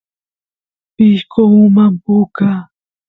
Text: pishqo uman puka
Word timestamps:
pishqo 0.95 1.41
uman 1.63 1.91
puka 2.03 2.49